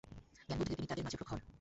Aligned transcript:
জ্ঞানবুদ্ধিতে 0.49 0.77
তিনি 0.77 0.87
তাদের 0.87 1.05
মাঝে 1.05 1.17
প্রখর। 1.19 1.39